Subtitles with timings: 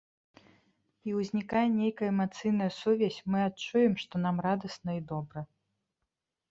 [1.09, 5.39] І ўзнікае нейкая эмацыйная сувязь, мы адчуем, што нам радасна і добра.